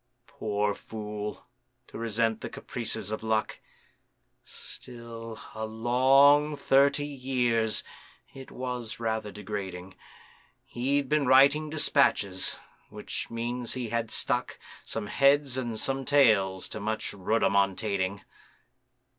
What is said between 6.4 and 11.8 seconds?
thirty years (it was rather degrading) He'd been writing